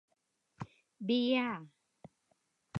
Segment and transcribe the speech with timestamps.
[1.05, 1.63] เบียร์!